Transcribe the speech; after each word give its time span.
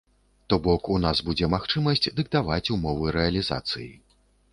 То-бок 0.51 0.87
у 0.93 0.95
нас 1.03 1.19
будзе 1.27 1.49
магчымасць 1.55 2.09
дыктаваць 2.21 2.71
умовы 2.77 3.13
рэалізацыі. 3.17 3.87